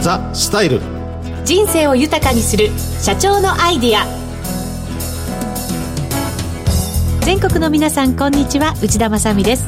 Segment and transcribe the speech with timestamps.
[0.00, 0.80] ザ・スタイル。
[1.44, 4.06] 人生を豊かにする社長のアイディア。
[7.24, 8.74] 全国の皆さんこんにちは。
[8.82, 9.66] 内田まさです。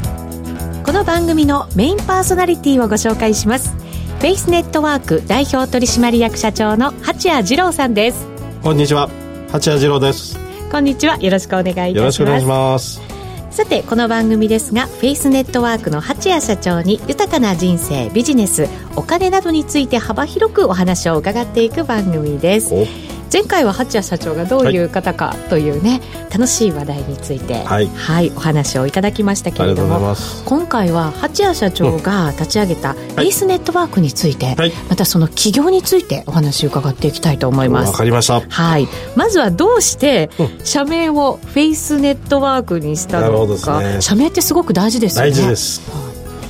[0.85, 3.74] この番組のメインパーソナリティをご紹介します。
[4.21, 8.26] フェイスネットワーク代表取締役社長の八谷二郎さんです。
[8.62, 9.10] こんにちは。
[9.51, 10.38] 八谷二郎です。
[10.71, 11.19] こんにちは。
[11.19, 11.96] よろしくお願いいたします。
[11.99, 13.12] よろしくお願いします
[13.53, 23.11] さてこの番組ですがフェイスネットワークの八谷社長に豊かな人生ビジネスお金などについて幅広くお話を伺っていく番組です。
[23.32, 30.14] 前回は八谷社長がどういう方かというね、はい、楽しい話題について、はい、はい、お話をいただきましたけれども
[30.45, 37.92] 今回は八谷社長が立ち上げたベースネットワークについて、はい、またその企業についてお話を伺っていきたいと思います。
[37.92, 38.41] わかりました。
[38.41, 38.86] はい。
[39.16, 40.28] まずはどうして
[40.62, 45.30] 社名をフェイスネットワークにしたのか、ね、社名ってすごく大事ですよね。
[45.30, 45.80] 大事です。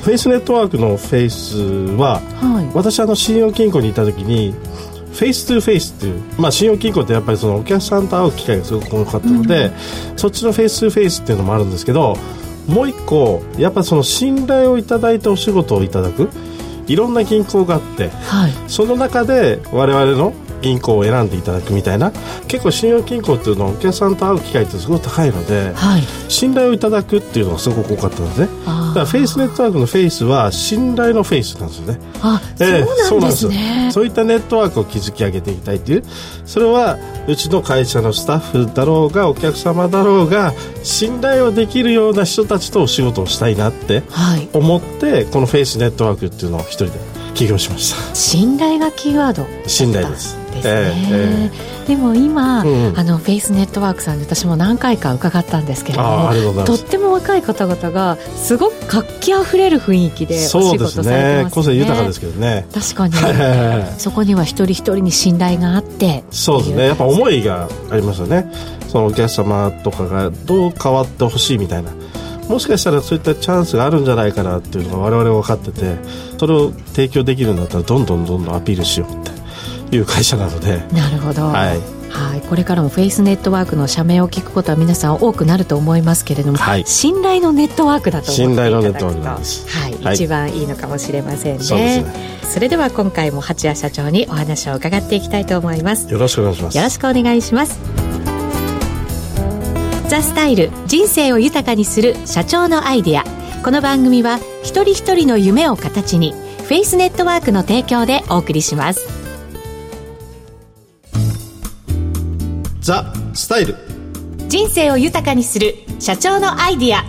[0.03, 1.59] フェイスネットワークのフェイス
[1.97, 4.53] は、はい、私あの信用金庫にいた時に
[5.13, 9.67] face to face っていう、まあ、信用金庫ってやっぱりそのお客さんと会う機会がすごく多かったので、
[10.11, 12.17] うん、そっちの face to face っていうのもあるんですけど
[12.67, 16.31] もう一個やっぱその信頼をいただいてお仕事をいただく。
[16.89, 20.33] いろんな銀行があって、はい、その中で我々の
[20.63, 22.13] 銀行を選んでいただくみたいな
[22.49, 28.49] 結構信用金庫っていうのはお客さんと会う機会ってすごく高いので、はい、信頼をいただくっていうのがすごく多かったんですね
[28.93, 32.01] だからフェイスネットワークのフェイスは信頼のフェイスなんですよね。
[32.23, 33.91] あ、えー、そうなんですね。
[33.93, 36.05] そういったネットワークを築き上げていきたいっていう
[36.45, 44.03] それはうちの会社のスタッフだろうがお客様だろうが信頼をできるような人たちとお仕事をしたいなって
[44.53, 46.93] 思って、はい、このフェイスネットワークっていうのを一人で
[47.35, 48.15] 起業しました。
[48.15, 56.05] 信頼がキーワード信頼ですですね、えー、でも今、うん、あのフェイスネットワークさんで私も何回か伺ったんですけれど
[56.53, 61.47] もとっても若い方々がすごく活気あふれる雰囲気でお仕事されてますね。
[61.51, 62.67] 個性豊かですけどね。
[62.73, 63.15] 確かに。
[63.99, 66.87] そこには一人一人に信頼があってそうですね。
[66.87, 68.51] やっぱ思いがありますよね。
[68.89, 71.91] そのお客様とかがどう変わってほしいみたいな。
[72.49, 75.97] もしかしたらそういったチャンスがあるんじゃないかなっていうのが我々分かってて
[76.39, 79.42] それを提供できるんだったらどんどんどんどんアピールしようって
[79.93, 80.83] いう会社なので。
[80.93, 81.81] なるほど、はい。
[82.09, 91.65] はい、これからもフェイスネットワークの社名を聞くことは皆さん多くなると思いますけれども、はい、信頼のネットワークだと思っていただくとはい、はい、一番いいのかもしれませんね。
[91.65, 92.05] そね。
[92.43, 96.11] それでは今回も八谷社長にお話を伺っていきたいと思います。
[96.13, 96.77] よろしくお願いします。
[96.77, 97.79] よろしくお願いします。
[100.09, 103.43] ザ・スタイル人生を豊かにする社長のアイディア。
[103.63, 109.22] この番組は一人一人の夢を形にフェイスネットワークの提供でお送りします
[112.83, 113.77] ザ・スタイル。
[114.49, 117.05] 人生を豊かにする社長のアイディア。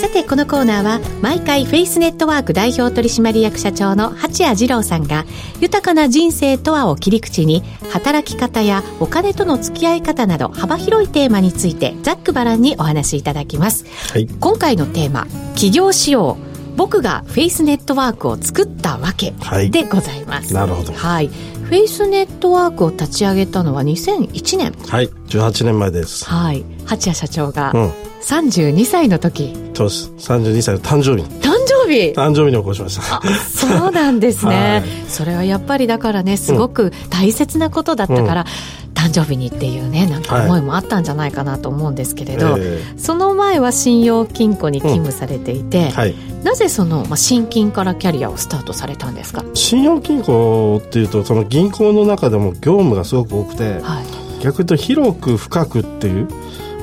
[0.00, 5.24] さてこのコーナーは毎回フェイスネットワーク代表取締役社長の八谷二郎さんが
[5.60, 7.62] 豊かな人生とはを切り口に
[7.92, 19.32] 働き方やお金との付き合い方など幅広いテーマについてざっくばらんにお話しいただきます、はい、今回のテーマ起業しよう僕がフェイスネットワークを作ったわけ
[19.70, 20.92] でございます、はい、なるほど。
[20.92, 24.72] はいフェイスネットワークを立ち上げたのは2001年。
[24.72, 26.26] はい18年前です。
[26.26, 26.62] はい。
[26.84, 27.72] 八谷社長が
[28.20, 30.12] 32歳の時、うん、そうです。
[30.18, 31.22] 32歳の誕生日。
[31.40, 32.12] 誕生日？
[32.12, 33.22] 誕生日に起こしました。
[33.38, 42.64] そうなんですね、 はい、それはやっぱりだからねすごく大切なことだったから、うん誕生日にっていうねなんか思いもあったんじゃないかなと思うんですけれど、はいえ。
[42.94, 45.90] ー、その前は信用金庫に勤務されていて、うん。
[45.90, 46.14] はい、
[46.44, 49.44] なぜその、まあ、新金からキャリアをスタートされたんですか？
[49.54, 54.04] 信用金庫っていうとその銀行の中でも業務がすごく多くて、はい、
[54.42, 56.28] 逆に言うと広く深くっていう、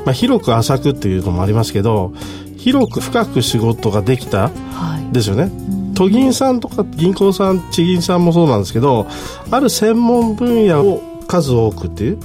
[0.06, 2.14] まあ、広く浅くっていうのもありますけど
[2.58, 4.52] 広く深く仕事ができた
[5.14, 5.50] ですよね。
[5.96, 9.08] 都銀さんとか銀行さん地銀さんもそうなんですけど
[9.52, 12.20] ある専門分野を数多くっていう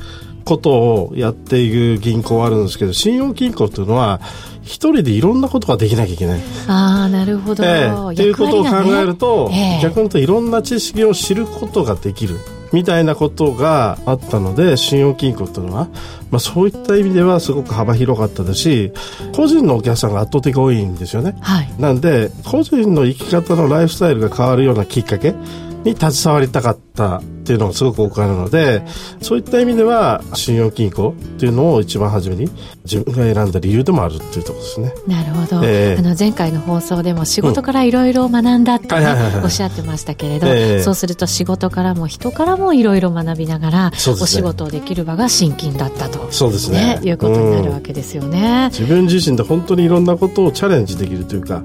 [0.45, 4.21] ことをやっていく銀行はあるんですけど信用金庫っていうのは
[4.63, 6.41] 一人でいろんなことができなきゃいけない。
[6.69, 7.63] ああ、なるほど。
[7.65, 12.39] えー、っていうことを考えると、ねえー、逆に言うといろんな知識を知ることができる。
[12.73, 15.89] みたいなことがあったので信用金庫っていうのは、
[16.33, 18.93] まあ、そういった意味ではすごく幅広かったですし
[19.33, 25.37] 個人のお客さんが圧倒的多いんですよね、はい、なんで個人の生き方のライフスタイルが変わるようなきっかけ
[25.85, 28.83] に携わりたかったっていうのがすごく多くあるので、
[29.21, 32.51] そういった意味では信用金庫っていうのを一番初めに
[32.85, 34.95] 自分が選んだ理由でもあるっていうところですね。
[35.07, 35.61] なるほど。
[35.63, 38.95] えー、あの前回の放送でも仕事からいろいろ学んだって
[39.43, 46.33] おっしゃってましたけれど、えー、そうすると仕事からも人からもいろいろ学びながら、ね、お仕事をできる場が新金だったと。
[46.33, 46.99] そうですね。
[47.03, 48.71] いうことになるわけですよね。
[48.71, 51.63] 自分自身で本当にいろんなことをチャレンジできるというか、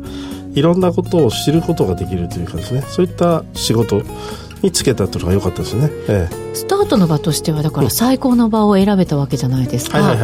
[0.56, 4.02] いろんなことを知ることができるというかですねそういった仕事
[4.62, 10.16] につけたというのが良かったですね、ええ、スタートの場としてはだから最高の場を選べたわけじゃないですか、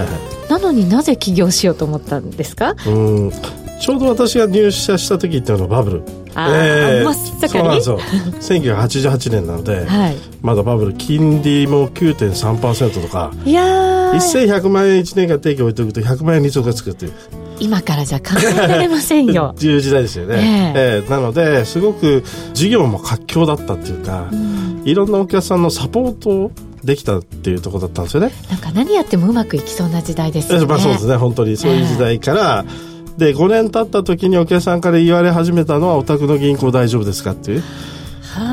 [0.49, 2.75] なのになぜ起業しようと思ったんですか？
[2.87, 2.89] う
[3.29, 3.31] ん。
[3.79, 6.03] ちょうど私が入社した時っていうのはバブル。
[6.37, 7.99] えー、真っ盛りそうなんですよ。
[8.75, 17.13] 1988年なので、はい、まだバブル金利も9.3%とかいや1100万円1年間定期置いておくと100万円利息がつくっていう
[17.59, 19.55] 今からじゃ考えられませんよ。
[19.61, 22.23] いう時代ですよね、えー、えー、なのですごく
[22.53, 26.51] 事業も活況だったっていうか、うん、いろんなお客さんのサポートを
[26.83, 28.31] できたっていうところだったんですよね。
[28.49, 37.63] なんか何やってもうまくいきそうな時代ですよね、まあ、そうですね本当にそういう時代から、えーで5年経った時にお客さんから言われ始めたのはお宅の銀行大丈夫ですかっていう。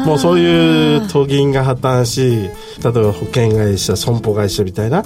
[0.07, 2.51] もうそういう都銀が破綻し
[2.85, 5.03] 例えば保険会社損保会社みたいな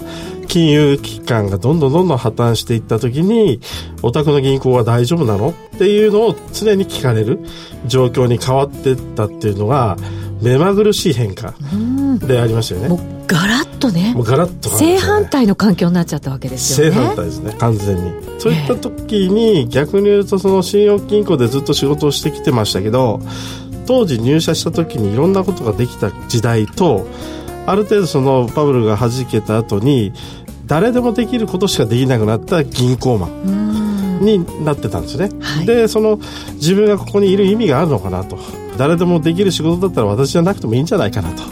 [0.56, 3.60] 金融機関がどんどんどんどん破綻していった時に
[4.00, 7.40] お宅の銀行は大丈夫なのっていうのを常に聞かれる
[7.84, 9.98] 状況に変わっていったっていうのが
[10.40, 11.52] 目まぐるしい変化
[12.26, 12.88] でありましたよね。
[12.88, 14.14] もうガラッとね。
[14.14, 16.94] もうガラッと、ね、正反対の環境になっちゃったわけですよね。
[16.94, 18.12] 正反対ですね、完全に。
[18.38, 23.20] そういった時に、逆に言うとその信用金庫でずっと仕事をしてきてましたけど、
[23.84, 27.06] 当時入社した時にいろんなことができた時代と、
[27.66, 30.14] ある程度そのバブルが弾けた後に、
[30.66, 35.30] 誰でもできることしかできなくなった銀行マンになってたんですね。
[35.40, 36.18] はい、で、その
[36.54, 38.38] 自分がここにいる意味があるのかなと。
[38.76, 41.42] 誰でもできる仕事だったら私じゃなくてもいいんじゃないかなと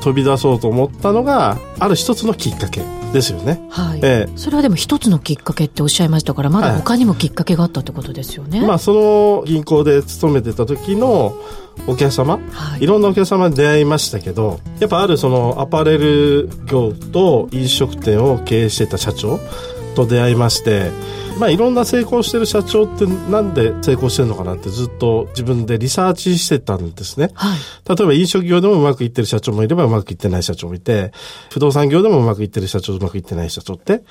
[0.00, 3.60] 飛び出そうと思ったのがある一つのきっかけですよね。
[3.70, 4.00] はい。
[4.02, 8.58] えー、それはでも一つのきっかけっておっしゃいましたから、まだ他にもきっかけがあったってことですよね。
[8.58, 11.34] はい、まあその銀行で勤めてた時の
[11.86, 19.40] お客様、はい、いろんなお客様に出会いましたけど、やっぱあるそのアパレル業と飲食店を経営してた社長
[19.94, 20.90] と出会いまして、
[21.40, 27.30] まあ、いろんな成功してる社長ってなんで成功してるのかなってずっと自分でリサーチしてたんですね。
[27.32, 27.58] はい、
[27.88, 31.12] 例えば飲食業でもうまくいってる社長もいればうまくいってない社長もいて、
[31.50, 34.02] 不動産業でもうまくいってる社長、うまくいってない社長って。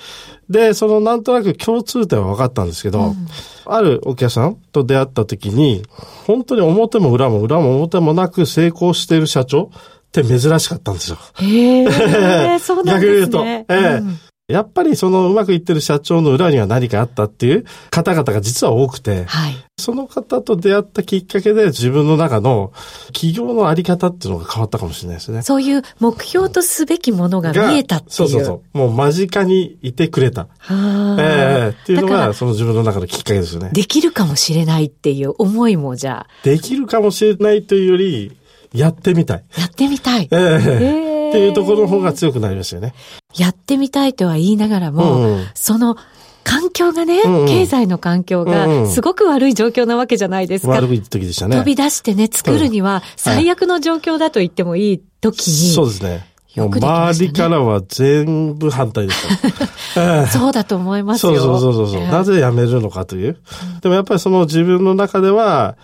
[0.49, 3.27] で、そのなんとなく共通点は分かったんですけど、うん、
[3.65, 5.83] あるお客さんと出会った時に、
[6.25, 9.69] 本当に表も裏も裏も表もなく成功している社長
[10.07, 11.17] って珍しかったんですよ。
[11.41, 13.05] へえ、そうなんですね。
[13.05, 13.45] 逆に言うと。
[13.45, 22.73] ええうんやっぱりそのうまくいってる社長の裏には何かあったっていう方々が実は多くて、はい、その方と出会ったきっかけで自分の中の
[23.13, 25.43] 企業のあり方っていうのが変わったかもしれないですね。
[25.43, 28.11] そういう目標とすべきものが見えたっていう。
[28.11, 28.77] そうそうそう。
[28.77, 30.47] もう間近にいてくれた。
[30.67, 33.69] ええー、っていうのがその自分の中のきっかけですよね。
[33.71, 36.27] できるかもしれないっていう思いもじゃあ。
[36.43, 38.35] できるかもしれないというより、
[38.73, 39.43] やってみたい。
[39.59, 40.27] やってみたい。
[40.31, 42.93] ええーっていうところの方が強くなりましたよね。
[43.37, 45.95] やってみたいとは言いながらも、うんうん、その
[46.43, 50.73] 環境がね、うんうん、経済の環境がすごく悪い状況なわけじゃないですか。
[50.73, 51.57] 悪い時でしたね。
[51.57, 55.73] 飛び出してね、作るには最悪の状況だと言ってもいい時に。
[55.73, 56.29] そうですね。
[56.55, 60.27] もう周りからは全部反対でした。
[60.27, 61.35] そうだと思いますよ。
[61.35, 62.01] そうそうそうそう。
[62.07, 63.37] なぜ辞めるのかという。
[63.81, 65.77] でもやっぱりその自分の中では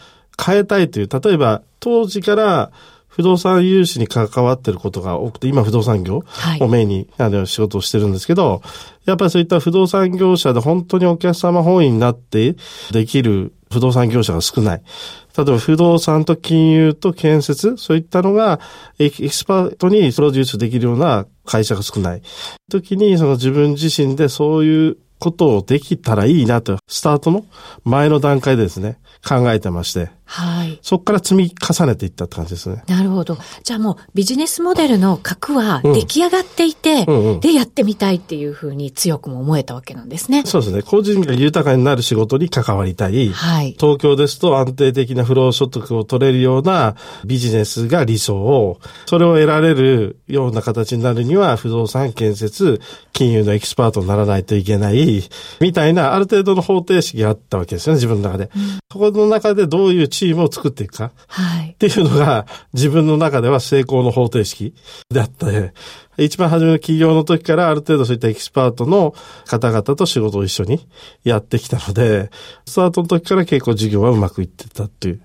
[0.43, 2.71] 変えたいという、例えば当時から
[3.15, 6.25] 不動産融資に関わってることが多くて、今不動産業
[6.59, 8.61] をメインに、あの仕事をしてるんですけど、
[9.05, 12.57] やっぱりそういった不動産業者で本当にお客様本位になって
[12.91, 14.83] できる不動産業者が少ない。
[15.37, 18.59] 例えば不動産と金融と建設、そういったのが
[18.99, 22.21] エキスパートにプロデュースできるような会社が少ない。
[22.69, 27.45] 時にその自分自身でそういうことをできたらいいなと、スタートの
[27.83, 30.79] 前の段階でですね、考えてまして、はい。
[30.81, 32.83] そこから積み重ねていったって感じですね。
[32.87, 33.37] なるほど。
[33.63, 40.43] じゃあもうビジネスモデルの核は出来上がっていて、うんうんうん、で、やってみたいっていうふうに強くも思えたわけなんですね。
[40.45, 40.81] そうですね。
[40.81, 43.29] 個人が豊かになる仕事に関わりたい。
[43.29, 43.75] はい。
[43.79, 52.81] 東京ですと安定的な不労所得を取れるようなビジネスが理想を、それを得られるような形になるには、不動産建設、
[53.13, 55.23] 金融のエキスパートにならないといけない、
[55.59, 58.49] みたいなある程度の方程式があったわけですよね、自分の中で。
[58.55, 61.11] うん、そこの中でどういうチームを作っていくか？
[61.27, 61.71] はい。
[61.71, 64.73] っていうのが自分の中では成功の方程式
[65.09, 65.73] であって、
[66.17, 69.13] 一番初めの企業の時からある程度そういったエキスパートの
[69.45, 70.87] 方々と仕事を一緒に
[71.23, 72.31] やってきたので、
[72.65, 75.21] スタートの時から結構事業はうまくいってたっていう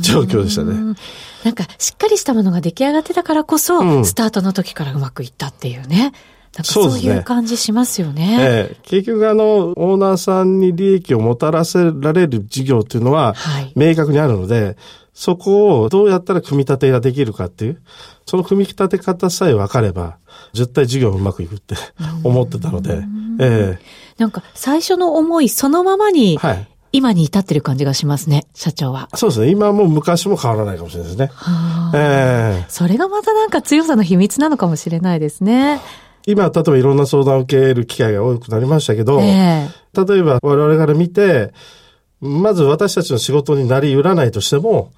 [0.00, 0.96] 状況でしたね。
[1.44, 6.12] なんかしっかりしたものが出来上がってたからこそ、うん、スタートの時からうまくいったっていうね。
[6.56, 8.36] なんかそういう感じしますよね。
[8.36, 13.34] ねええ、結局あの、オーナーさんに利益をもたらせられる事業っていうのは、
[13.74, 14.76] 明確にあるので、はい、
[15.14, 17.82] そこをどうやったら組み立てができるかっていう、
[18.26, 20.18] その組み立て方さえ分かれば、
[20.52, 21.74] 絶対事業うまくいくって
[22.22, 23.02] 思ってたので、
[23.40, 23.82] ええ。
[24.18, 29.08] なんか最初の思いそのままに、はい今に至ってる感じがしますね、社長は。
[29.14, 29.50] そうですね。
[29.50, 31.30] 今も昔も変わらないかもしれないですね。
[31.32, 35.80] はあ、えー、それがまたなんか強さの秘密なのかもしれないですね。
[36.26, 41.52] 今、例えばいろんな相談を受ける機会が多くなりましたけど、えー、例えば我々から見て、
[42.20, 44.92] まず私たちの仕事になり得らないとしても、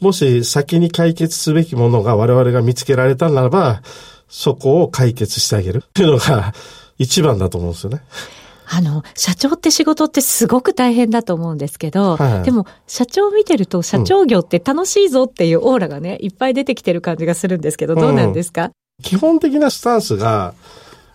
[0.00, 3.82] もし先に解決すべきものが我々が見つけられたならば、
[4.28, 5.82] そこを解決してあげる。
[5.86, 6.54] っていうのが
[6.98, 8.02] 一番だと思うんですよね。
[8.74, 18.72] あの、社長って仕事ってすごく大変だと思うんですけど、はい、でも、社長見てると、社長業って楽しいぞっていうオーラがね、いっぱい出てきてる感じがするんですけど、どうなんですか、うん、
[19.02, 20.54] 基本的なスタンスが、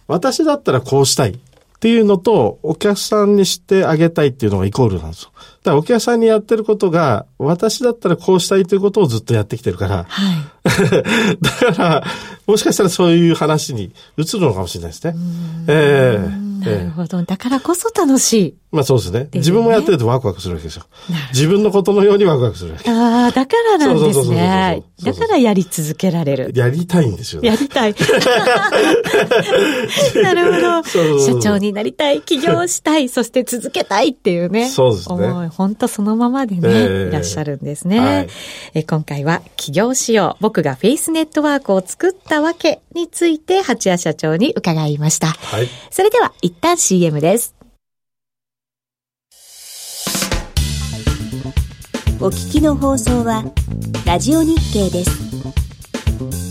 [0.07, 5.31] 私だったらこうしたいっていうのと、お客さんにしてあげたいっていうのがイコールなんですよ。
[5.36, 10.05] だからお客さんにやってることが、私だったらこうしたいということをずっとやってきてるから。
[10.07, 10.38] はい。
[11.41, 12.03] だから、
[12.48, 15.15] もしかしたらそういう話に移るのかもしれないですね。
[15.67, 17.24] ええーなるほど。
[17.24, 18.57] だからこそ楽しい。
[18.69, 19.29] まあそうですね。
[19.33, 20.83] 自分もやってるとワクワクするわけですよ。
[21.31, 22.91] 自分のことのようにワクワクするわけ。
[22.91, 24.83] ああ、だからなんですね。
[25.03, 26.51] だからやり続けられる。
[26.53, 27.47] やりたいんですよ、ね。
[27.47, 27.95] やりたい。
[30.21, 30.83] なるほど。
[31.19, 34.67] 社長になりたい、起業したい、そして続けたいっていうね。
[34.67, 35.47] そうですね。
[35.47, 38.00] 本当そのままでね、えー、いらっしゃるんですね。
[38.00, 38.27] はい、
[38.74, 40.43] え今回は起業しよう。
[40.43, 45.27] 僕がフェイスネットワークを作ったわけについて、八谷社長に伺いました。
[45.27, 45.69] はい。
[45.89, 47.56] それでは、一旦 CM です。
[52.19, 53.43] お聞きの放送は、
[54.03, 56.47] ラジオ日経です。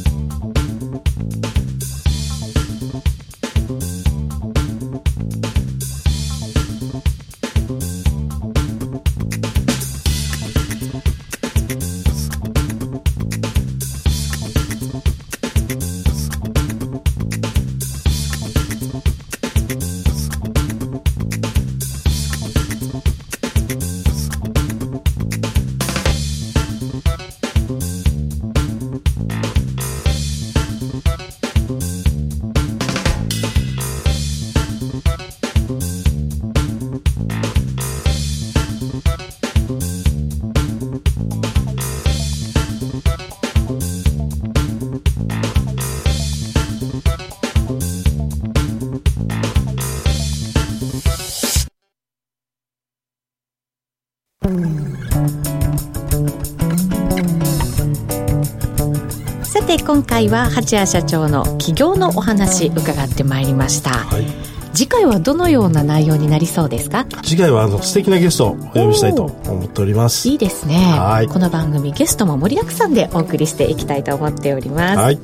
[59.87, 64.26] 今回は八谷社長の起業のお話伺ってまいりました、はい、
[64.75, 67.07] 次回はどのような内容になりそうですか？
[67.23, 70.28] 次回はあの素敵なゲストをお呼びしたいと思っております。
[70.28, 70.75] いいですね。
[70.75, 71.28] はい。
[71.28, 74.99] この番組ゲストも盛りだくさんでお送りしていきたいと思っております。
[74.99, 75.21] はい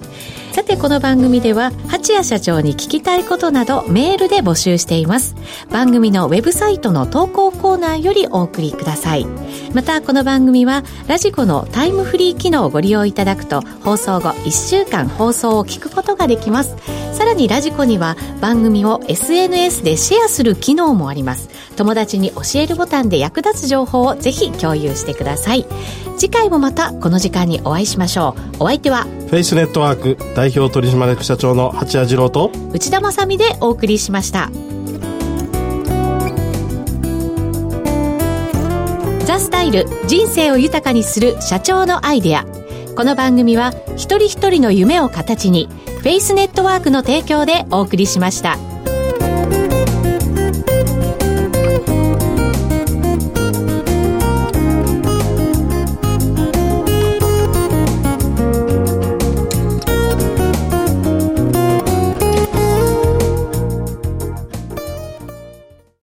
[0.53, 5.35] さてこの番組では八谷社長に聞きたいことなどメールで募集しています。
[5.71, 9.27] 番組のウェブサイトの投稿コーナーよりお送りください。
[9.73, 16.77] またこの番組はラジコのタイムフリー機能をご利用いただくと放送後1週間放送を聞くことができます。
[17.15, 21.49] さらにラジコには番組を SNS でシェアする機能もあります。
[21.77, 25.65] 友達に教えるボタンで役立つ情報をぜひ共有してください。
[26.19, 28.65] 次回もまたこの時間にお会いしましょう。
[28.65, 34.51] お相手はフェイスネットワーク代表取締役社長の八谷次郎と内田まさでお送りしました
[39.25, 42.45] ザ・スタイル人生を豊かにする社長のアイデア
[42.95, 45.67] この番組は一人一人の夢を形に
[46.01, 48.72] フェイスネットワークの提供でお送りしました。